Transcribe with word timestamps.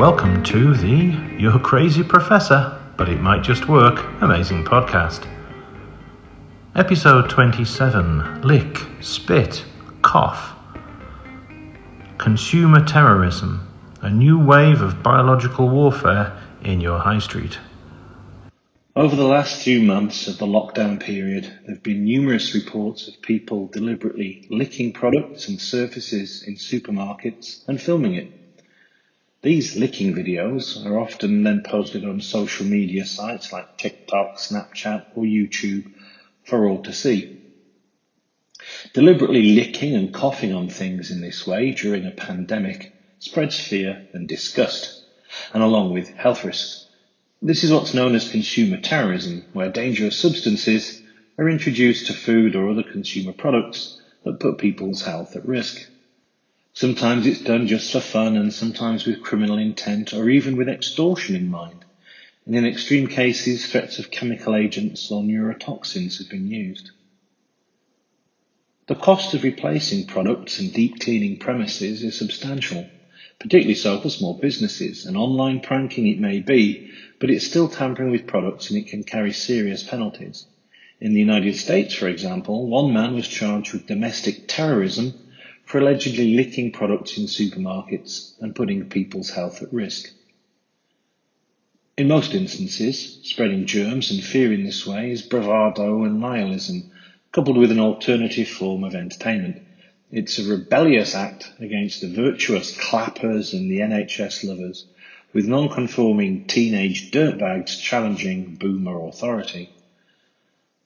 Welcome 0.00 0.42
to 0.44 0.72
the 0.72 1.14
You're 1.38 1.58
Crazy 1.58 2.02
Professor, 2.02 2.80
but 2.96 3.10
it 3.10 3.20
might 3.20 3.42
just 3.42 3.68
work 3.68 4.02
amazing 4.22 4.64
podcast. 4.64 5.28
Episode 6.74 7.28
27 7.28 8.40
Lick, 8.40 8.78
Spit, 9.02 9.62
Cough. 10.00 10.54
Consumer 12.16 12.82
Terrorism, 12.82 13.68
a 14.00 14.08
new 14.08 14.42
wave 14.42 14.80
of 14.80 15.02
biological 15.02 15.68
warfare 15.68 16.34
in 16.64 16.80
your 16.80 16.98
high 16.98 17.18
street. 17.18 17.58
Over 18.96 19.14
the 19.14 19.24
last 19.24 19.62
few 19.62 19.82
months 19.82 20.28
of 20.28 20.38
the 20.38 20.46
lockdown 20.46 20.98
period, 20.98 21.44
there 21.44 21.74
have 21.74 21.82
been 21.82 22.04
numerous 22.04 22.54
reports 22.54 23.06
of 23.06 23.20
people 23.20 23.66
deliberately 23.66 24.46
licking 24.48 24.94
products 24.94 25.48
and 25.48 25.60
surfaces 25.60 26.42
in 26.42 26.54
supermarkets 26.54 27.68
and 27.68 27.78
filming 27.78 28.14
it. 28.14 28.39
These 29.42 29.76
licking 29.76 30.14
videos 30.14 30.84
are 30.84 30.98
often 30.98 31.44
then 31.44 31.62
posted 31.62 32.04
on 32.04 32.20
social 32.20 32.66
media 32.66 33.06
sites 33.06 33.50
like 33.50 33.78
TikTok, 33.78 34.36
Snapchat, 34.36 35.06
or 35.14 35.24
YouTube 35.24 35.86
for 36.44 36.68
all 36.68 36.82
to 36.82 36.92
see. 36.92 37.38
Deliberately 38.92 39.54
licking 39.54 39.94
and 39.94 40.12
coughing 40.12 40.52
on 40.52 40.68
things 40.68 41.10
in 41.10 41.22
this 41.22 41.46
way 41.46 41.70
during 41.70 42.04
a 42.04 42.10
pandemic 42.10 42.92
spreads 43.18 43.58
fear 43.58 44.04
and 44.12 44.28
disgust, 44.28 45.06
and 45.54 45.62
along 45.62 45.94
with 45.94 46.10
health 46.10 46.44
risks. 46.44 46.90
This 47.40 47.64
is 47.64 47.72
what's 47.72 47.94
known 47.94 48.14
as 48.14 48.30
consumer 48.30 48.76
terrorism, 48.76 49.46
where 49.54 49.70
dangerous 49.70 50.18
substances 50.18 51.00
are 51.38 51.48
introduced 51.48 52.08
to 52.08 52.12
food 52.12 52.54
or 52.54 52.68
other 52.68 52.82
consumer 52.82 53.32
products 53.32 53.98
that 54.24 54.38
put 54.38 54.58
people's 54.58 55.00
health 55.00 55.34
at 55.34 55.46
risk. 55.46 55.90
Sometimes 56.72 57.26
it's 57.26 57.40
done 57.40 57.66
just 57.66 57.90
for 57.92 58.00
fun 58.00 58.36
and 58.36 58.52
sometimes 58.52 59.04
with 59.04 59.22
criminal 59.22 59.58
intent 59.58 60.14
or 60.14 60.30
even 60.30 60.56
with 60.56 60.68
extortion 60.68 61.34
in 61.34 61.48
mind. 61.48 61.84
And 62.46 62.54
in 62.54 62.64
extreme 62.64 63.06
cases, 63.06 63.66
threats 63.66 63.98
of 63.98 64.10
chemical 64.10 64.54
agents 64.54 65.10
or 65.10 65.22
neurotoxins 65.22 66.18
have 66.18 66.28
been 66.30 66.48
used. 66.48 66.90
The 68.86 68.94
cost 68.94 69.34
of 69.34 69.44
replacing 69.44 70.06
products 70.06 70.58
and 70.58 70.72
deep 70.72 71.00
cleaning 71.00 71.38
premises 71.38 72.02
is 72.02 72.16
substantial, 72.16 72.88
particularly 73.38 73.74
so 73.74 74.00
for 74.00 74.08
small 74.08 74.34
businesses. 74.34 75.06
And 75.06 75.16
online 75.16 75.60
pranking 75.60 76.06
it 76.06 76.18
may 76.18 76.40
be, 76.40 76.90
but 77.18 77.30
it's 77.30 77.46
still 77.46 77.68
tampering 77.68 78.10
with 78.10 78.26
products 78.26 78.70
and 78.70 78.78
it 78.78 78.88
can 78.88 79.04
carry 79.04 79.32
serious 79.32 79.82
penalties. 79.82 80.46
In 81.00 81.14
the 81.14 81.20
United 81.20 81.56
States, 81.56 81.94
for 81.94 82.08
example, 82.08 82.68
one 82.68 82.92
man 82.92 83.14
was 83.14 83.28
charged 83.28 83.72
with 83.72 83.86
domestic 83.86 84.48
terrorism 84.48 85.14
for 85.70 85.78
allegedly 85.78 86.34
licking 86.34 86.72
products 86.72 87.16
in 87.16 87.26
supermarkets 87.26 88.32
and 88.40 88.56
putting 88.56 88.88
people's 88.88 89.30
health 89.30 89.62
at 89.62 89.72
risk. 89.72 90.12
In 91.96 92.08
most 92.08 92.34
instances, 92.34 93.20
spreading 93.22 93.66
germs 93.66 94.10
and 94.10 94.20
fear 94.20 94.52
in 94.52 94.64
this 94.64 94.84
way 94.84 95.12
is 95.12 95.22
bravado 95.22 96.02
and 96.02 96.18
nihilism, 96.18 96.90
coupled 97.30 97.56
with 97.56 97.70
an 97.70 97.78
alternative 97.78 98.48
form 98.48 98.82
of 98.82 98.96
entertainment. 98.96 99.62
It's 100.10 100.40
a 100.40 100.50
rebellious 100.50 101.14
act 101.14 101.52
against 101.60 102.00
the 102.00 102.08
virtuous 102.08 102.76
clappers 102.76 103.52
and 103.54 103.70
the 103.70 103.78
NHS 103.78 104.42
lovers, 104.42 104.86
with 105.32 105.46
non-conforming 105.46 106.48
teenage 106.48 107.12
dirtbags 107.12 107.80
challenging 107.80 108.56
boomer 108.56 109.06
authority. 109.06 109.70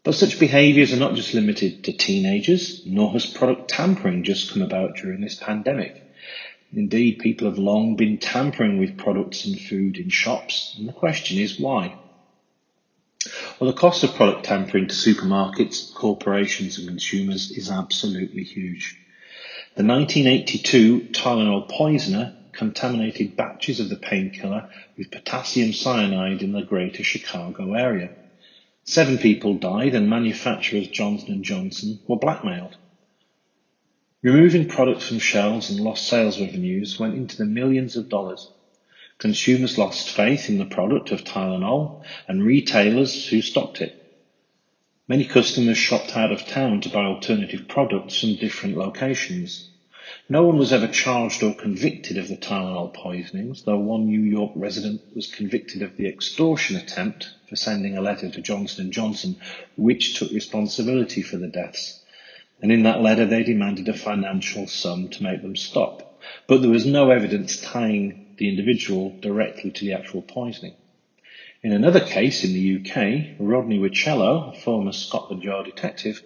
But 0.05 0.15
such 0.15 0.39
behaviours 0.39 0.93
are 0.93 0.99
not 0.99 1.15
just 1.15 1.33
limited 1.33 1.83
to 1.85 1.93
teenagers, 1.93 2.83
nor 2.85 3.11
has 3.13 3.25
product 3.25 3.71
tampering 3.71 4.23
just 4.23 4.53
come 4.53 4.61
about 4.61 4.97
during 4.97 5.23
this 5.23 5.35
pandemic. 5.35 6.05
Indeed, 6.75 7.21
people 7.21 7.49
have 7.49 7.57
long 7.57 7.97
been 7.97 8.19
tampering 8.19 8.79
with 8.79 8.99
products 8.99 9.47
and 9.47 9.59
food 9.59 9.97
in 9.97 10.11
shops, 10.11 10.75
and 10.79 10.87
the 10.87 10.93
question 10.93 11.39
is 11.39 11.59
why? 11.59 11.97
Well, 13.59 13.71
the 13.71 13.79
cost 13.79 14.05
of 14.05 14.15
product 14.15 14.45
tampering 14.45 14.89
to 14.89 14.95
supermarkets, 14.95 15.95
corporations, 15.95 16.77
and 16.77 16.87
consumers 16.87 17.51
is 17.51 17.71
absolutely 17.71 18.43
huge. 18.43 18.99
The 19.75 19.85
1982 19.85 21.09
Tylenol 21.13 21.67
poisoner 21.67 22.35
contaminated 22.53 23.37
batches 23.37 23.81
of 23.81 23.89
the 23.89 23.97
painkiller 23.97 24.69
with 24.99 25.11
potassium 25.11 25.73
cyanide 25.73 26.43
in 26.43 26.53
the 26.53 26.63
greater 26.63 27.03
Chicago 27.03 27.73
area. 27.73 28.11
Seven 28.87 29.17
people 29.17 29.55
died 29.55 29.95
and 29.95 30.11
manufacturers 30.11 30.89
Johnson 30.89 31.43
& 31.43 31.45
Johnson 31.45 32.01
were 32.07 32.17
blackmailed. 32.17 32.77
Removing 34.23 34.67
products 34.69 35.09
from 35.09 35.19
shelves 35.19 35.71
and 35.71 35.81
lost 35.81 36.07
sales 36.07 36.39
revenues 36.41 36.99
went 36.99 37.15
into 37.15 37.37
the 37.37 37.47
millions 37.47 37.97
of 37.97 38.11
dollars. 38.11 38.51
Consumers 39.19 39.79
lost 39.79 40.11
faith 40.11 40.51
in 40.51 40.59
the 40.59 40.67
product 40.67 41.13
of 41.13 41.25
Tylenol 41.25 42.03
and 42.29 42.43
retailers 42.43 43.27
who 43.29 43.41
stocked 43.41 43.81
it. 43.81 43.97
Many 45.09 45.25
customers 45.25 45.79
shopped 45.79 46.17
out 46.17 46.33
of 46.33 46.47
town 46.47 46.81
to 46.83 46.89
buy 46.91 47.05
alternative 47.05 47.69
products 47.69 48.21
from 48.21 48.37
different 48.37 48.77
locations. 48.77 49.71
No 50.27 50.45
one 50.45 50.57
was 50.57 50.73
ever 50.73 50.89
charged 50.89 51.43
or 51.43 51.53
convicted 51.53 52.17
of 52.17 52.29
the 52.29 52.39
Tylenol 52.39 52.95
poisonings, 52.95 53.65
though 53.65 53.79
one 53.79 54.07
New 54.07 54.23
York 54.23 54.53
resident 54.57 55.03
was 55.15 55.27
convicted 55.27 55.83
of 55.83 55.99
the 55.99 56.09
extortion 56.09 56.77
attempt 56.77 57.29
for 57.47 57.57
sending 57.57 57.99
a 57.99 58.01
letter 58.01 58.31
to 58.31 58.41
Johnson 58.41 58.91
& 58.91 58.93
Johnson, 58.93 59.37
which 59.77 60.19
took 60.19 60.31
responsibility 60.31 61.21
for 61.21 61.37
the 61.37 61.49
deaths. 61.49 62.03
And 62.63 62.73
in 62.73 62.85
that 62.85 63.03
letter, 63.03 63.27
they 63.27 63.43
demanded 63.43 63.87
a 63.89 63.93
financial 63.93 64.67
sum 64.67 65.11
to 65.11 65.23
make 65.23 65.43
them 65.43 65.57
stop. 65.57 66.19
But 66.47 66.63
there 66.63 66.71
was 66.71 66.87
no 66.87 67.11
evidence 67.11 67.61
tying 67.61 68.35
the 68.39 68.49
individual 68.49 69.15
directly 69.21 69.73
to 69.73 69.85
the 69.85 69.93
actual 69.93 70.23
poisoning. 70.23 70.75
In 71.63 71.73
another 71.73 72.01
case 72.01 72.45
in 72.45 72.55
the 72.55 72.77
UK, 72.79 73.37
Rodney 73.39 73.79
Whitchelo, 73.79 74.55
a 74.55 74.59
former 74.59 74.93
Scotland 74.93 75.43
Yard 75.43 75.67
detective, 75.67 76.23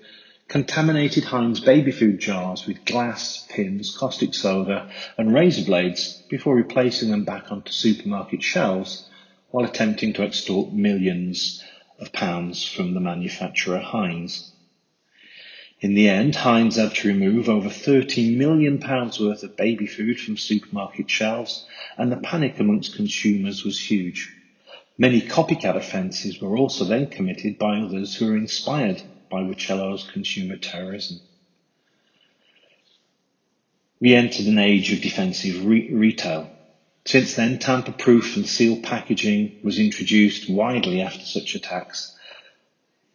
contaminated 0.48 1.24
Heinz 1.24 1.60
baby 1.60 1.92
food 1.92 2.18
jars 2.18 2.66
with 2.66 2.86
glass, 2.86 3.46
pins, 3.50 3.94
caustic 3.94 4.32
soda 4.32 4.90
and 5.18 5.34
razor 5.34 5.66
blades 5.66 6.22
before 6.30 6.56
replacing 6.56 7.10
them 7.10 7.24
back 7.24 7.52
onto 7.52 7.70
supermarket 7.70 8.42
shelves 8.42 9.06
while 9.50 9.66
attempting 9.66 10.14
to 10.14 10.22
extort 10.22 10.72
millions 10.72 11.62
of 11.98 12.12
pounds 12.12 12.64
from 12.64 12.94
the 12.94 13.00
manufacturer 13.00 13.78
Heinz. 13.78 14.50
In 15.80 15.94
the 15.94 16.08
end, 16.08 16.34
Heinz 16.34 16.76
had 16.76 16.94
to 16.94 17.08
remove 17.08 17.50
over 17.50 17.68
30 17.68 18.34
million 18.36 18.78
pounds 18.78 19.20
worth 19.20 19.42
of 19.42 19.56
baby 19.56 19.86
food 19.86 20.18
from 20.18 20.38
supermarket 20.38 21.10
shelves 21.10 21.66
and 21.98 22.10
the 22.10 22.16
panic 22.16 22.58
amongst 22.58 22.96
consumers 22.96 23.64
was 23.64 23.78
huge. 23.78 24.34
Many 24.96 25.20
copycat 25.20 25.76
offences 25.76 26.40
were 26.40 26.56
also 26.56 26.86
then 26.86 27.06
committed 27.08 27.58
by 27.58 27.80
others 27.80 28.16
who 28.16 28.26
were 28.26 28.36
inspired 28.36 29.02
by 29.28 29.42
Whitchelo's 29.42 30.08
consumer 30.10 30.56
terrorism. 30.56 31.20
We 34.00 34.14
entered 34.14 34.46
an 34.46 34.58
age 34.58 34.92
of 34.92 35.00
defensive 35.00 35.64
re- 35.64 35.92
retail. 35.92 36.50
Since 37.04 37.34
then, 37.34 37.58
tamper-proof 37.58 38.36
and 38.36 38.46
seal 38.46 38.80
packaging 38.80 39.56
was 39.62 39.78
introduced 39.78 40.48
widely 40.48 41.00
after 41.00 41.24
such 41.24 41.54
attacks. 41.54 42.14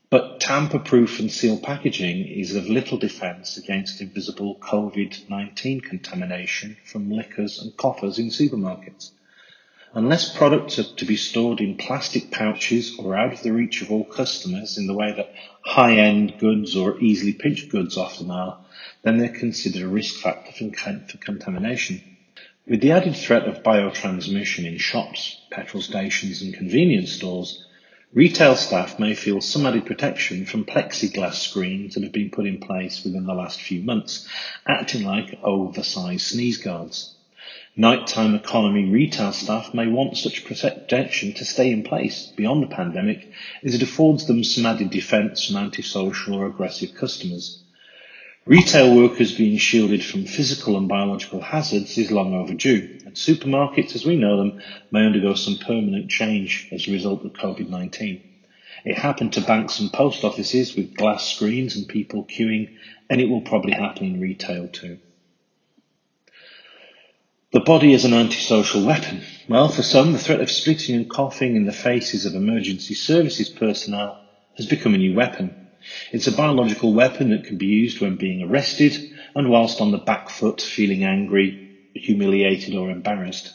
But 0.09 0.40
tamper-proof 0.40 1.19
and 1.19 1.31
seal 1.31 1.57
packaging 1.57 2.28
is 2.28 2.56
of 2.56 2.68
little 2.69 2.97
defence 2.97 3.57
against 3.57 4.01
invisible 4.01 4.57
COVID-19 4.62 5.84
contamination 5.84 6.78
from 6.84 7.09
lickers 7.12 7.59
and 7.59 7.75
coughers 7.78 8.19
in 8.19 8.28
supermarkets. 8.28 9.12
Unless 9.95 10.35
products 10.35 10.79
are 10.79 10.95
to 10.95 11.05
be 11.05 11.15
stored 11.15 11.61
in 11.61 11.77
plastic 11.77 12.31
pouches 12.31 12.97
or 12.97 13.15
out 13.15 13.31
of 13.31 13.44
the 13.44 13.53
reach 13.53 13.83
of 13.83 13.91
all 13.91 14.03
customers 14.03 14.75
in 14.79 14.88
the 14.88 14.94
way 14.95 15.13
that 15.15 15.31
high-end 15.63 16.39
goods 16.39 16.75
or 16.75 17.00
easily 17.00 17.31
pinched 17.31 17.69
goods 17.69 17.95
often 17.95 18.31
are, 18.31 18.57
then 19.03 19.19
they're 19.19 19.29
considered 19.29 19.83
a 19.83 19.88
risk 19.88 20.15
factor 20.15 20.51
for 20.51 21.18
contamination. 21.19 22.01
With 22.68 22.81
the 22.81 22.89
added 22.89 23.15
threat 23.15 23.44
of 23.44 23.62
biotransmission 23.62 24.65
in 24.65 24.79
shops, 24.79 25.39
petrol 25.51 25.83
stations 25.83 26.41
and 26.41 26.56
convenience 26.56 27.12
stores, 27.12 27.63
retail 28.15 28.56
staff 28.56 28.97
may 28.97 29.13
feel 29.13 29.41
some 29.41 29.68
added 29.68 29.85
protection 29.85 30.47
from 30.47 30.65
plexiglass 30.65 31.35
screens 31.35 31.94
that 31.94 32.03
have 32.03 32.13
been 32.13 32.31
put 32.31 32.47
in 32.47 32.57
place 32.57 33.03
within 33.03 33.25
the 33.25 33.35
last 33.35 33.62
few 33.62 33.83
months, 33.83 34.27
acting 34.65 35.03
like 35.03 35.38
oversized 35.44 36.25
sneeze 36.25 36.57
guards. 36.57 37.13
Nighttime 37.75 38.35
economy 38.35 38.85
retail 38.85 39.31
staff 39.31 39.73
may 39.73 39.87
want 39.87 40.15
such 40.15 40.45
protection 40.45 41.33
to 41.33 41.43
stay 41.43 41.71
in 41.71 41.81
place 41.81 42.31
beyond 42.35 42.61
the 42.61 42.67
pandemic 42.67 43.27
as 43.63 43.73
it 43.73 43.81
affords 43.81 44.27
them 44.27 44.43
some 44.43 44.67
added 44.67 44.91
defence 44.91 45.47
from 45.47 45.55
antisocial 45.55 46.35
or 46.35 46.45
aggressive 46.45 46.93
customers. 46.93 47.63
Retail 48.45 48.95
workers 48.95 49.35
being 49.35 49.57
shielded 49.57 50.03
from 50.03 50.27
physical 50.27 50.77
and 50.77 50.87
biological 50.87 51.41
hazards 51.41 51.97
is 51.97 52.11
long 52.11 52.35
overdue, 52.35 52.89
and 53.05 53.15
supermarkets 53.15 53.95
as 53.95 54.05
we 54.05 54.17
know 54.17 54.37
them 54.37 54.53
may 54.91 55.03
undergo 55.03 55.33
some 55.33 55.57
permanent 55.57 56.11
change 56.11 56.67
as 56.71 56.87
a 56.87 56.91
result 56.91 57.25
of 57.25 57.33
COVID-19. 57.33 58.21
It 58.85 58.99
happened 58.99 59.33
to 59.33 59.41
banks 59.41 59.79
and 59.79 59.91
post 59.91 60.23
offices 60.23 60.75
with 60.75 60.93
glass 60.93 61.25
screens 61.25 61.75
and 61.75 61.87
people 61.87 62.23
queuing, 62.25 62.67
and 63.09 63.19
it 63.19 63.29
will 63.29 63.41
probably 63.41 63.71
happen 63.71 64.05
in 64.05 64.19
retail 64.19 64.67
too. 64.67 64.99
The 67.53 67.59
body 67.59 67.94
is 67.94 68.03
an 68.03 68.15
antisocial 68.15 68.83
weapon. 68.83 69.21
Well, 69.47 69.69
for 69.69 69.83
some, 69.83 70.11
the 70.11 70.17
threat 70.17 70.41
of 70.41 70.50
spitting 70.50 70.95
and 70.95 71.07
coughing 71.07 71.55
in 71.55 71.67
the 71.67 71.71
faces 71.71 72.25
of 72.25 72.33
emergency 72.33 72.95
services 72.95 73.47
personnel 73.47 74.19
has 74.57 74.65
become 74.65 74.95
a 74.95 74.97
new 74.97 75.13
weapon. 75.13 75.55
It's 76.11 76.25
a 76.25 76.31
biological 76.31 76.94
weapon 76.94 77.29
that 77.29 77.44
can 77.44 77.59
be 77.59 77.67
used 77.67 78.01
when 78.01 78.15
being 78.15 78.41
arrested 78.41 78.97
and 79.35 79.51
whilst 79.51 79.81
on 79.81 79.91
the 79.91 80.00
back 80.00 80.31
foot 80.31 80.61
feeling 80.61 81.03
angry, 81.03 81.69
humiliated 81.94 82.73
or 82.73 82.89
embarrassed. 82.89 83.53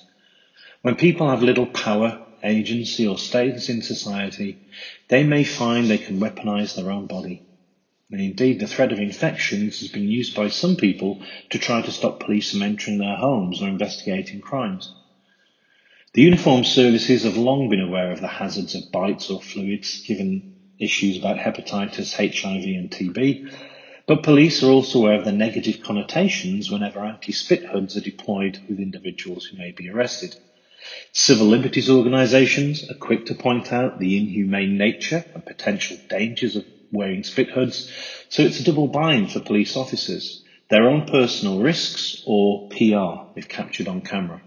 When 0.83 0.95
people 0.95 1.29
have 1.29 1.43
little 1.43 1.67
power, 1.67 2.25
agency 2.45 3.05
or 3.05 3.19
status 3.19 3.69
in 3.69 3.83
society, 3.83 4.61
they 5.09 5.25
may 5.25 5.43
find 5.43 5.91
they 5.91 5.99
can 5.99 6.21
weaponize 6.21 6.77
their 6.77 6.93
own 6.93 7.07
body. 7.07 7.48
And 8.11 8.21
indeed, 8.21 8.59
the 8.59 8.67
threat 8.67 8.93
of 8.93 9.01
infections 9.01 9.81
has 9.81 9.89
been 9.89 10.09
used 10.09 10.35
by 10.35 10.49
some 10.49 10.77
people 10.77 11.23
to 11.51 11.59
try 11.59 11.83
to 11.83 11.93
stop 11.93 12.21
police 12.21 12.53
from 12.53 12.63
entering 12.63 12.99
their 12.99 13.17
homes 13.17 13.61
or 13.61 13.69
investigating 13.69 14.41
crimes. 14.41 14.95
The 16.15 16.23
uniformed 16.23 16.67
services 16.67 17.25
have 17.25 17.37
long 17.37 17.69
been 17.69 17.81
aware 17.81 18.11
of 18.11 18.23
the 18.23 18.29
hazards 18.29 18.75
of 18.75 18.91
bites 18.91 19.29
or 19.29 19.43
fluids, 19.43 20.03
given 20.07 20.55
issues 20.79 21.19
about 21.19 21.37
hepatitis, 21.37 22.15
HIV 22.15 22.65
and 22.65 22.91
TB, 22.91 23.51
but 24.07 24.23
police 24.23 24.63
are 24.63 24.71
also 24.71 25.01
aware 25.01 25.19
of 25.19 25.27
the 25.27 25.33
negative 25.33 25.83
connotations 25.83 26.71
whenever 26.71 27.05
anti-spit 27.05 27.63
hoods 27.67 27.95
are 27.95 28.01
deployed 28.01 28.59
with 28.67 28.81
individuals 28.81 29.45
who 29.45 29.59
may 29.59 29.73
be 29.73 29.91
arrested. 29.91 30.35
Civil 31.13 31.49
liberties 31.49 31.91
organisations 31.91 32.89
are 32.89 32.95
quick 32.95 33.27
to 33.27 33.35
point 33.35 33.71
out 33.71 33.99
the 33.99 34.17
inhumane 34.17 34.79
nature 34.79 35.27
and 35.35 35.45
potential 35.45 35.99
dangers 36.09 36.57
of 36.57 36.65
wearing 36.93 37.23
spit 37.23 37.51
hoods, 37.51 37.91
so 38.29 38.43
it's 38.43 38.61
a 38.61 38.65
double 38.65 38.89
bind 38.89 39.31
for 39.31 39.41
police 39.41 39.77
officers, 39.77 40.43
their 40.71 40.89
own 40.89 41.07
personal 41.07 41.61
risks 41.61 42.23
or 42.27 42.69
PR 42.71 43.39
if 43.39 43.49
captured 43.49 43.89
on 43.89 44.01
camera. 44.01 44.43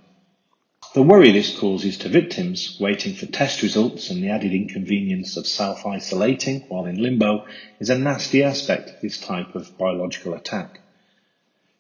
The 0.94 1.04
worry 1.04 1.32
this 1.32 1.58
causes 1.58 1.98
to 2.00 2.10
victims 2.10 2.78
waiting 2.80 3.14
for 3.14 3.26
test 3.26 3.62
results 3.62 4.10
and 4.10 4.22
the 4.22 4.30
added 4.30 4.52
inconvenience 4.52 5.38
of 5.38 5.48
self-isolating 5.48 6.66
while 6.68 6.86
in 6.86 7.02
limbo 7.02 7.46
is 7.80 7.90
a 7.90 7.98
nasty 7.98 8.44
aspect 8.44 8.90
of 8.90 9.00
this 9.02 9.18
type 9.18 9.56
of 9.56 9.72
biological 9.78 10.34
attack. 10.34 10.82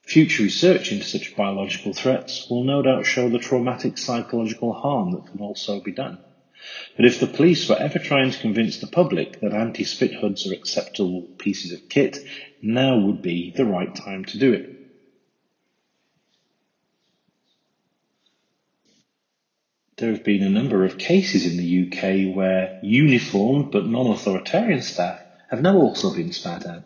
Future 0.03 0.43
research 0.43 0.91
into 0.91 1.03
such 1.03 1.35
biological 1.35 1.93
threats 1.93 2.49
will 2.49 2.63
no 2.63 2.81
doubt 2.81 3.05
show 3.05 3.29
the 3.29 3.37
traumatic 3.37 3.97
psychological 3.97 4.73
harm 4.73 5.11
that 5.11 5.25
can 5.25 5.41
also 5.41 5.81
be 5.81 5.91
done. 5.91 6.17
But 6.95 7.05
if 7.05 7.19
the 7.19 7.27
police 7.27 7.67
were 7.69 7.77
ever 7.77 7.99
trying 7.99 8.31
to 8.31 8.39
convince 8.39 8.79
the 8.79 8.87
public 8.87 9.39
that 9.41 9.53
anti-spit 9.53 10.13
hoods 10.13 10.45
are 10.47 10.53
acceptable 10.53 11.27
pieces 11.37 11.71
of 11.71 11.87
kit, 11.89 12.19
now 12.61 12.99
would 12.99 13.21
be 13.21 13.53
the 13.55 13.65
right 13.65 13.93
time 13.93 14.25
to 14.25 14.37
do 14.37 14.53
it. 14.53 14.81
there 20.01 20.11
have 20.11 20.23
been 20.23 20.41
a 20.41 20.49
number 20.49 20.83
of 20.83 20.97
cases 20.97 21.45
in 21.45 21.57
the 21.57 21.85
UK 21.85 22.35
where 22.35 22.79
uniformed 22.81 23.71
but 23.71 23.85
non-authoritarian 23.85 24.81
staff 24.81 25.19
have 25.47 25.61
now 25.61 25.77
also 25.77 26.13
been 26.13 26.31
spat 26.31 26.65
at. 26.65 26.83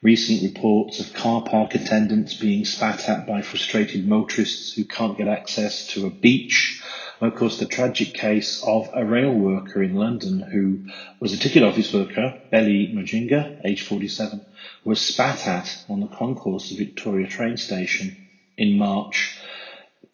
Recent 0.00 0.42
reports 0.42 0.98
of 0.98 1.12
car 1.12 1.42
park 1.42 1.74
attendants 1.74 2.34
being 2.34 2.64
spat 2.64 3.06
at 3.06 3.26
by 3.26 3.42
frustrated 3.42 4.06
motorists 4.06 4.72
who 4.72 4.84
can't 4.84 5.18
get 5.18 5.28
access 5.28 5.88
to 5.88 6.06
a 6.06 6.10
beach. 6.10 6.80
And 7.20 7.32
of 7.32 7.38
course, 7.38 7.58
the 7.58 7.66
tragic 7.66 8.14
case 8.14 8.62
of 8.64 8.88
a 8.94 9.04
rail 9.04 9.32
worker 9.32 9.82
in 9.82 9.94
London 9.94 10.40
who 10.40 10.84
was 11.20 11.32
a 11.32 11.38
ticket 11.38 11.62
office 11.62 11.92
worker, 11.92 12.40
Belly 12.50 12.92
Mujinga, 12.94 13.60
age 13.64 13.82
47, 13.82 14.44
was 14.84 15.00
spat 15.00 15.46
at 15.46 15.84
on 15.88 16.00
the 16.00 16.06
concourse 16.06 16.70
of 16.70 16.78
Victoria 16.78 17.26
train 17.26 17.56
station 17.56 18.16
in 18.56 18.78
March 18.78 19.38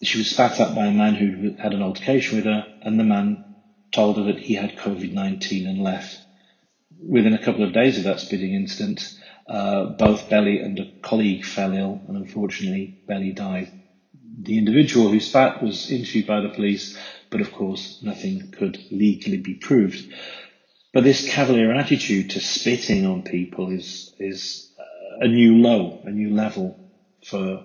she 0.03 0.19
was 0.19 0.31
spat 0.31 0.61
at 0.61 0.75
by 0.75 0.87
a 0.87 0.93
man 0.93 1.15
who 1.15 1.55
had 1.55 1.73
an 1.73 1.83
altercation 1.83 2.37
with 2.37 2.45
her, 2.45 2.67
and 2.83 2.99
the 2.99 3.05
man 3.05 3.45
told 3.93 4.17
her 4.17 4.25
that 4.25 4.41
he 4.41 4.55
had 4.55 4.77
COVID 4.77 5.13
19 5.13 5.67
and 5.67 5.83
left. 5.83 6.21
Within 6.99 7.35
a 7.35 7.43
couple 7.43 7.65
of 7.65 7.73
days 7.73 7.99
of 7.99 8.05
that 8.05 8.21
spitting 8.21 8.55
incident, 8.55 9.19
uh, 9.47 9.85
both 9.85 10.29
Belly 10.29 10.59
and 10.61 10.79
a 10.79 10.93
colleague 11.03 11.45
fell 11.45 11.73
ill, 11.73 12.03
and 12.09 12.17
unfortunately, 12.17 12.97
Belly 13.07 13.33
died. 13.33 13.71
The 14.37 14.59
individual 14.59 15.11
who 15.11 15.21
spat 15.21 15.63
was 15.63 15.91
interviewed 15.91 16.27
by 16.27 16.41
the 16.41 16.49
police, 16.49 16.99
but 17.31 17.41
of 17.41 17.53
course, 17.53 18.01
nothing 18.03 18.51
could 18.51 18.79
legally 18.91 19.39
be 19.39 19.55
proved. 19.55 20.13
But 20.93 21.05
this 21.05 21.29
cavalier 21.29 21.73
attitude 21.73 22.31
to 22.31 22.41
spitting 22.41 23.07
on 23.07 23.23
people 23.23 23.71
is 23.71 24.15
is 24.19 24.73
uh, 24.79 25.25
a 25.25 25.29
new 25.29 25.57
low, 25.59 26.01
a 26.05 26.11
new 26.11 26.31
level 26.31 26.79
for 27.25 27.65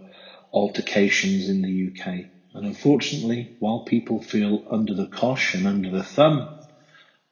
altercations 0.51 1.49
in 1.49 1.61
the 1.61 1.89
UK. 1.89 2.25
And 2.53 2.65
unfortunately, 2.65 3.55
while 3.59 3.81
people 3.81 4.21
feel 4.21 4.65
under 4.69 4.93
the 4.93 5.07
cosh 5.07 5.53
and 5.53 5.67
under 5.67 5.89
the 5.89 6.03
thumb 6.03 6.49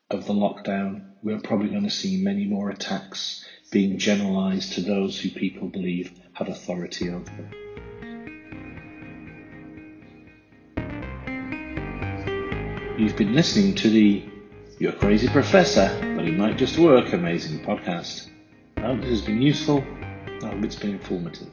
of 0.09 0.25
the 0.25 0.33
lockdown, 0.33 1.03
we're 1.23 1.39
probably 1.39 1.69
going 1.69 1.83
to 1.83 1.89
see 1.89 2.21
many 2.23 2.45
more 2.45 2.69
attacks 2.69 3.43
being 3.71 3.97
generalised 3.97 4.73
to 4.73 4.81
those 4.81 5.19
who 5.19 5.29
people 5.29 5.67
believe 5.67 6.11
have 6.33 6.47
authority 6.47 7.09
over 7.09 7.25
them. 7.25 7.86
You've 12.97 13.15
been 13.15 13.35
listening 13.35 13.75
to 13.75 13.91
the 13.91 14.23
You're 14.79 14.91
Crazy 14.91 15.27
Professor, 15.27 15.87
but 16.15 16.25
it 16.25 16.35
might 16.35 16.57
just 16.57 16.79
work 16.79 17.13
amazing 17.13 17.59
podcast. 17.59 18.31
I 18.77 18.87
hope 18.87 19.01
this 19.01 19.11
has 19.11 19.21
been 19.21 19.39
useful. 19.39 19.85
I 20.41 20.47
hope 20.47 20.63
it's 20.63 20.75
been 20.75 20.93
informative. 20.93 21.47